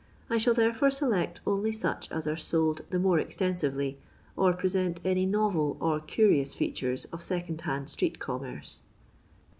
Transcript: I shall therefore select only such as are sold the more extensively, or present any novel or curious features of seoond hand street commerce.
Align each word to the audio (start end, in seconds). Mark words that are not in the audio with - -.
I 0.31 0.39
shall 0.39 0.55
therefore 0.55 0.89
select 0.89 1.41
only 1.45 1.71
such 1.71 2.11
as 2.11 2.25
are 2.25 2.35
sold 2.35 2.81
the 2.89 2.97
more 2.97 3.19
extensively, 3.19 3.99
or 4.35 4.51
present 4.51 4.99
any 5.05 5.27
novel 5.27 5.77
or 5.79 5.99
curious 5.99 6.55
features 6.55 7.05
of 7.13 7.19
seoond 7.19 7.61
hand 7.61 7.87
street 7.87 8.17
commerce. 8.17 8.81